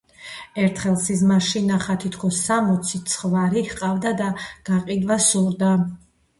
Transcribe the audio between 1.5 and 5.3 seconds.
ნახა თითქოს სამოცი ცხვარი ჰყავდა და გაყიდვა